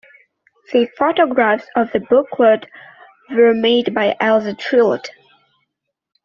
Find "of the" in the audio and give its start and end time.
1.75-1.99